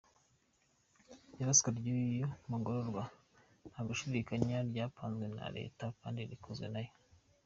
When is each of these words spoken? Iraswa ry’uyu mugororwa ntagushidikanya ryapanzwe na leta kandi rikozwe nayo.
Iraswa 1.39 1.69
ry’uyu 1.77 2.27
mugororwa 2.49 3.03
ntagushidikanya 3.71 4.57
ryapanzwe 4.69 5.25
na 5.37 5.45
leta 5.57 5.85
kandi 5.99 6.19
rikozwe 6.31 6.67
nayo. 6.73 6.93